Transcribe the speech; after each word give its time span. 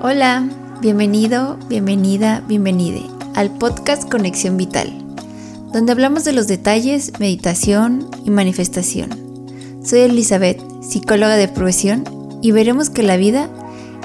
Hola, 0.00 0.48
bienvenido, 0.80 1.56
bienvenida, 1.66 2.44
bienvenide 2.46 3.02
al 3.34 3.50
podcast 3.50 4.08
Conexión 4.08 4.56
Vital, 4.56 4.92
donde 5.72 5.90
hablamos 5.90 6.22
de 6.22 6.32
los 6.32 6.46
detalles, 6.46 7.18
meditación 7.18 8.08
y 8.24 8.30
manifestación. 8.30 9.10
Soy 9.84 10.02
Elizabeth, 10.02 10.62
psicóloga 10.82 11.34
de 11.34 11.48
profesión, 11.48 12.04
y 12.40 12.52
veremos 12.52 12.90
que 12.90 13.02
la 13.02 13.16
vida 13.16 13.50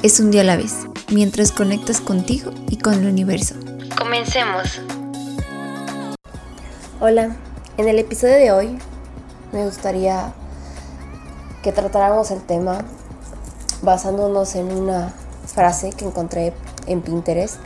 es 0.01 0.19
un 0.19 0.31
día 0.31 0.41
a 0.41 0.45
la 0.45 0.57
vez, 0.57 0.73
mientras 1.11 1.51
conectas 1.51 2.01
contigo 2.01 2.51
y 2.71 2.77
con 2.77 2.95
el 2.95 3.05
universo. 3.05 3.53
Comencemos. 3.95 4.81
Hola, 7.01 7.35
en 7.77 7.87
el 7.87 7.99
episodio 7.99 8.33
de 8.33 8.51
hoy 8.51 8.79
me 9.51 9.63
gustaría 9.63 10.33
que 11.61 11.71
tratáramos 11.71 12.31
el 12.31 12.41
tema 12.41 12.79
basándonos 13.83 14.55
en 14.55 14.71
una 14.71 15.13
frase 15.45 15.91
que 15.91 16.05
encontré 16.05 16.53
en 16.87 17.01
Pinterest 17.01 17.59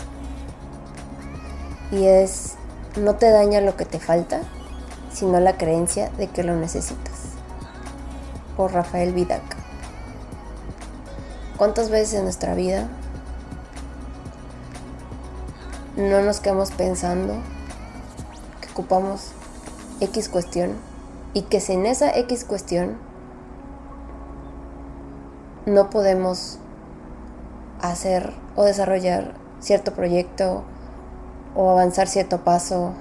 y 1.91 2.05
es 2.05 2.55
no 2.97 3.15
te 3.15 3.29
daña 3.29 3.61
lo 3.61 3.75
que 3.75 3.85
te 3.85 3.99
falta, 3.99 4.41
sino 5.13 5.39
la 5.39 5.57
creencia 5.57 6.09
de 6.17 6.27
que 6.27 6.43
lo 6.43 6.55
necesitas. 6.55 7.13
Por 8.55 8.73
Rafael 8.73 9.13
Vidac. 9.13 9.43
¿Cuántas 11.57 11.89
veces 11.89 12.15
en 12.15 12.23
nuestra 12.23 12.53
vida 12.55 12.87
no 15.95 16.21
nos 16.21 16.39
quedamos 16.39 16.71
pensando 16.71 17.33
que 18.61 18.69
ocupamos 18.71 19.31
X 19.99 20.29
cuestión 20.29 20.73
y 21.33 21.43
que 21.43 21.59
sin 21.59 21.85
esa 21.85 22.15
X 22.15 22.45
cuestión 22.45 22.97
no 25.65 25.89
podemos 25.89 26.59
hacer 27.81 28.33
o 28.55 28.63
desarrollar 28.63 29.33
cierto 29.59 29.93
proyecto 29.93 30.63
o 31.55 31.69
avanzar 31.69 32.07
cierto 32.07 32.43
paso 32.43 32.93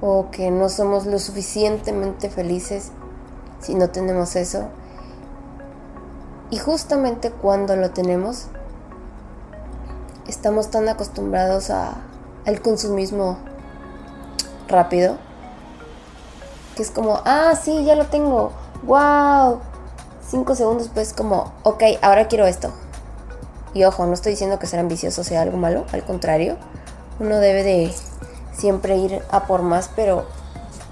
o 0.00 0.30
que 0.30 0.50
no 0.50 0.68
somos 0.68 1.06
lo 1.06 1.18
suficientemente 1.18 2.28
felices 2.28 2.90
si 3.60 3.74
no 3.74 3.90
tenemos 3.90 4.36
eso. 4.36 4.68
Y 6.50 6.58
justamente 6.58 7.30
cuando 7.30 7.76
lo 7.76 7.90
tenemos, 7.90 8.46
estamos 10.28 10.70
tan 10.70 10.88
acostumbrados 10.88 11.70
a, 11.70 11.94
al 12.44 12.60
consumismo 12.60 13.38
rápido 14.68 15.16
que 16.76 16.82
es 16.82 16.90
como, 16.90 17.22
ah, 17.24 17.54
sí, 17.60 17.84
ya 17.84 17.96
lo 17.96 18.06
tengo, 18.06 18.52
wow. 18.84 19.60
Cinco 20.28 20.54
segundos 20.54 20.90
pues 20.92 21.14
como, 21.14 21.52
ok, 21.62 21.82
ahora 22.02 22.28
quiero 22.28 22.46
esto. 22.46 22.70
Y 23.76 23.84
ojo, 23.84 24.06
no 24.06 24.14
estoy 24.14 24.32
diciendo 24.32 24.58
que 24.58 24.66
ser 24.66 24.80
ambicioso 24.80 25.22
sea 25.22 25.42
algo 25.42 25.58
malo, 25.58 25.84
al 25.92 26.02
contrario, 26.02 26.56
uno 27.20 27.40
debe 27.40 27.62
de 27.62 27.92
siempre 28.54 28.96
ir 28.96 29.20
a 29.30 29.44
por 29.44 29.60
más, 29.60 29.90
pero 29.94 30.24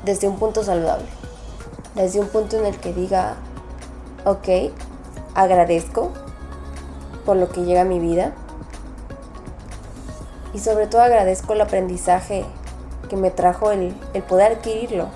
desde 0.04 0.28
un 0.28 0.38
punto 0.38 0.62
saludable. 0.62 1.06
Desde 1.94 2.20
un 2.20 2.28
punto 2.28 2.58
en 2.58 2.66
el 2.66 2.76
que 2.76 2.92
diga, 2.92 3.36
ok, 4.26 4.70
agradezco 5.34 6.12
por 7.24 7.38
lo 7.38 7.48
que 7.48 7.64
llega 7.64 7.80
a 7.80 7.84
mi 7.86 8.00
vida. 8.00 8.34
Y 10.52 10.58
sobre 10.58 10.86
todo 10.86 11.00
agradezco 11.00 11.54
el 11.54 11.62
aprendizaje 11.62 12.44
que 13.08 13.16
me 13.16 13.30
trajo 13.30 13.70
el, 13.70 13.98
el 14.12 14.22
poder 14.22 14.52
adquirirlo. 14.52 15.08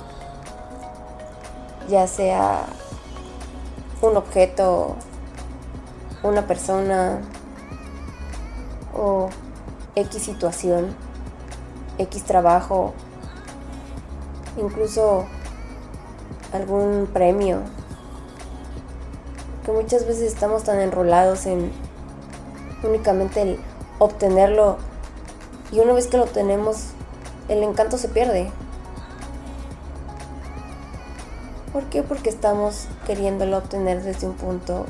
Ya 1.90 2.06
sea 2.06 2.62
un 4.00 4.16
objeto, 4.16 4.96
una 6.22 6.46
persona, 6.46 7.20
o 8.98 9.30
X 9.94 10.22
situación, 10.22 10.94
X 11.98 12.24
trabajo, 12.24 12.92
incluso 14.56 15.24
algún 16.52 17.08
premio, 17.12 17.60
que 19.64 19.72
muchas 19.72 20.06
veces 20.06 20.32
estamos 20.32 20.64
tan 20.64 20.80
enrolados 20.80 21.46
en 21.46 21.70
únicamente 22.82 23.42
el 23.42 23.60
obtenerlo 23.98 24.76
y 25.72 25.80
una 25.80 25.92
vez 25.92 26.06
que 26.06 26.16
lo 26.16 26.26
tenemos 26.26 26.90
el 27.48 27.62
encanto 27.62 27.98
se 27.98 28.08
pierde. 28.08 28.50
¿Por 31.72 31.84
qué? 31.84 32.02
Porque 32.02 32.30
estamos 32.30 32.86
queriéndolo 33.06 33.58
obtener 33.58 34.02
desde 34.02 34.26
un 34.26 34.34
punto 34.34 34.86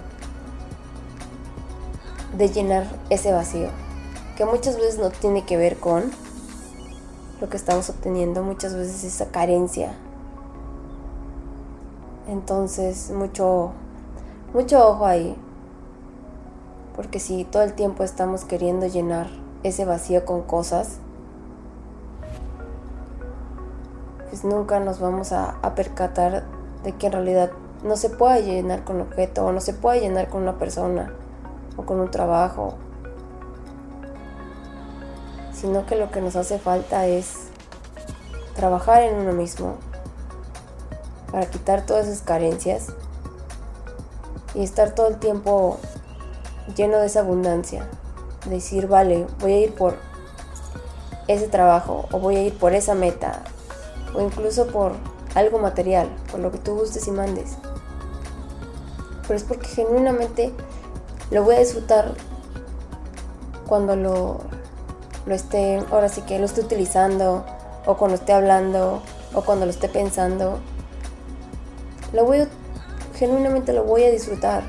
de 2.37 2.49
llenar 2.49 2.87
ese 3.11 3.33
vacío 3.33 3.69
que 4.39 4.45
muchas 4.45 4.77
veces 4.77 5.01
no 5.01 5.11
tiene 5.11 5.45
que 5.45 5.57
ver 5.57 5.81
con 5.81 6.13
lo 7.41 7.49
que 7.49 7.57
estamos 7.57 7.91
obteniendo, 7.91 8.45
muchas 8.45 8.73
veces 8.73 9.03
esa 9.03 9.33
carencia. 9.33 9.97
Entonces, 12.29 13.11
mucho, 13.11 13.73
mucho 14.55 14.91
ojo 14.91 15.07
ahí. 15.07 15.37
Porque 16.95 17.19
si 17.19 17.43
todo 17.43 17.65
el 17.65 17.73
tiempo 17.73 18.05
estamos 18.05 18.45
queriendo 18.45 18.87
llenar 18.87 19.27
ese 19.65 19.85
vacío 19.85 20.25
con 20.25 20.43
cosas, 20.43 20.99
pues 24.29 24.45
nunca 24.45 24.79
nos 24.79 25.01
vamos 25.01 25.33
a, 25.33 25.57
a 25.63 25.75
percatar 25.75 26.45
de 26.85 26.93
que 26.93 27.07
en 27.07 27.13
realidad 27.13 27.51
no 27.83 27.97
se 27.97 28.09
puede 28.09 28.45
llenar 28.45 28.85
con 28.85 29.01
objeto 29.01 29.47
o 29.47 29.51
no 29.51 29.61
se 29.61 29.75
puede 29.75 29.99
llenar 29.99 30.29
con 30.29 30.43
una 30.43 30.59
persona 30.59 31.13
o 31.77 31.83
con 31.83 31.99
un 31.99 32.13
trabajo 32.13 32.75
sino 35.61 35.87
que 35.87 35.97
lo 35.97 36.11
que 36.11 36.21
nos 36.21 36.37
hace 36.37 36.59
falta 36.59 37.07
es 37.07 37.49
trabajar 38.55 39.03
en 39.03 39.17
uno 39.17 39.33
mismo 39.33 39.77
para 41.33 41.47
quitar 41.47 41.85
todas 41.85 42.07
esas 42.07 42.23
carencias 42.23 42.87
y 44.55 44.63
estar 44.63 44.95
todo 44.95 45.09
el 45.09 45.19
tiempo 45.19 45.79
lleno 46.77 46.99
de 46.99 47.07
esa 47.07 47.21
abundancia. 47.21 47.89
Decir, 48.49 48.87
vale, 48.87 49.27
voy 49.41 49.53
a 49.53 49.61
ir 49.61 49.75
por 49.75 49.97
ese 51.27 51.49
trabajo 51.49 52.07
o 52.13 52.19
voy 52.19 52.37
a 52.37 52.43
ir 52.43 52.57
por 52.57 52.73
esa 52.73 52.95
meta 52.95 53.43
o 54.15 54.23
incluso 54.23 54.69
por 54.69 54.93
algo 55.35 55.59
material, 55.59 56.09
por 56.31 56.41
lo 56.41 56.51
que 56.51 56.59
tú 56.59 56.77
gustes 56.77 57.07
y 57.09 57.11
mandes. 57.11 57.57
Pero 59.23 59.35
es 59.35 59.45
porque 59.45 59.67
genuinamente 59.67 60.55
lo 61.31 61.43
voy 61.43 61.57
a 61.57 61.59
disfrutar 61.59 62.15
cuando 63.67 63.95
lo 63.97 64.48
lo 65.29 65.35
esté, 65.35 65.83
ahora 65.91 66.09
sí 66.09 66.23
que 66.23 66.39
lo 66.39 66.47
esté 66.47 66.63
utilizando, 66.63 67.45
o 67.87 67.97
cuando 67.97 68.17
esté 68.17 68.33
hablando, 68.33 69.03
o 69.35 69.43
cuando 69.43 69.67
lo 69.67 69.71
esté 69.71 69.89
pensando, 69.89 70.59
lo 72.13 72.25
voy 72.25 72.49
genuinamente 73.15 73.73
lo 73.73 73.85
voy 73.85 74.05
a 74.05 74.11
disfrutar. 74.11 74.63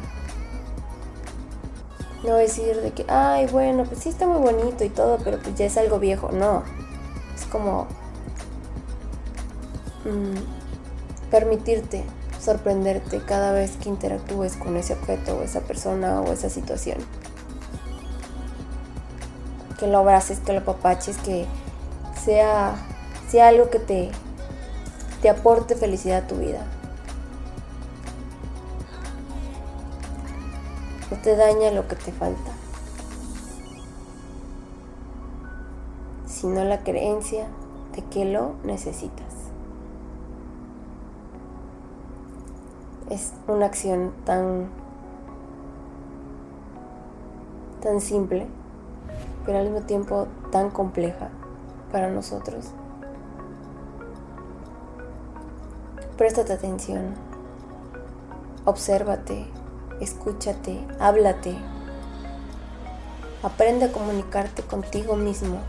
No 2.25 2.35
decir 2.35 2.75
de 2.81 2.91
que, 2.91 3.05
ay, 3.07 3.47
bueno, 3.47 3.85
pues 3.85 4.01
sí 4.01 4.09
está 4.09 4.27
muy 4.27 4.41
bonito 4.41 4.83
y 4.83 4.89
todo, 4.89 5.19
pero 5.23 5.39
pues 5.39 5.55
ya 5.55 5.65
es 5.65 5.77
algo 5.77 5.99
viejo. 5.99 6.29
No. 6.33 6.63
Es 7.33 7.45
como 7.45 7.87
mm, 10.03 11.29
permitirte 11.31 12.03
sorprenderte 12.41 13.21
cada 13.21 13.53
vez 13.53 13.77
que 13.77 13.87
interactúes 13.87 14.57
con 14.57 14.75
ese 14.75 14.93
objeto 14.93 15.37
o 15.37 15.43
esa 15.43 15.61
persona 15.61 16.19
o 16.19 16.33
esa 16.33 16.49
situación 16.49 16.97
que 19.79 19.87
lo 19.87 19.99
abraces, 19.99 20.39
que 20.39 20.53
lo 20.53 20.63
papaches, 20.63 21.17
que 21.17 21.45
sea, 22.21 22.75
sea 23.29 23.47
algo 23.47 23.69
que 23.69 23.79
te, 23.79 24.11
te 25.21 25.29
aporte 25.29 25.75
felicidad 25.75 26.25
a 26.25 26.27
tu 26.27 26.35
vida. 26.35 26.65
No 31.09 31.17
te 31.17 31.35
daña 31.35 31.71
lo 31.71 31.87
que 31.87 31.95
te 31.95 32.11
falta, 32.11 32.51
sino 36.27 36.63
la 36.65 36.83
creencia 36.83 37.47
de 37.95 38.03
que 38.03 38.25
lo 38.25 38.55
necesitas. 38.63 39.33
Es 43.09 43.33
una 43.47 43.65
acción 43.65 44.11
tan 44.25 44.69
tan 47.81 48.01
simple 48.01 48.45
pero 49.45 49.59
al 49.59 49.65
mismo 49.65 49.81
tiempo 49.81 50.27
tan 50.51 50.69
compleja 50.69 51.29
para 51.91 52.09
nosotros. 52.09 52.71
Préstate 56.17 56.53
atención, 56.53 57.15
obsérvate, 58.65 59.47
escúchate, 60.01 60.85
háblate, 60.99 61.57
aprende 63.41 63.85
a 63.85 63.91
comunicarte 63.91 64.63
contigo 64.63 65.15
mismo 65.15 65.59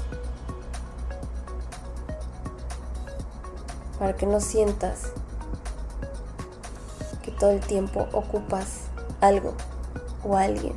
para 3.99 4.17
que 4.17 4.27
no 4.27 4.41
sientas 4.41 5.13
que 7.23 7.31
todo 7.31 7.51
el 7.51 7.61
tiempo 7.61 8.09
ocupas 8.13 8.87
algo 9.21 9.55
o 10.25 10.37
alguien. 10.37 10.75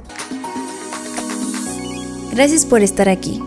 Gracias 2.33 2.65
por 2.65 2.81
estar 2.81 3.09
aquí. 3.09 3.39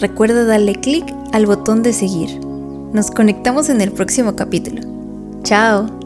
Recuerda 0.00 0.46
darle 0.46 0.76
clic 0.76 1.04
al 1.32 1.44
botón 1.44 1.82
de 1.82 1.92
seguir. 1.92 2.40
Nos 2.94 3.10
conectamos 3.10 3.68
en 3.68 3.82
el 3.82 3.92
próximo 3.92 4.34
capítulo. 4.34 4.80
Chao. 5.42 6.03